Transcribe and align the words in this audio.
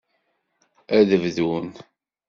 Ad 0.97 1.09
bdun. 1.23 1.67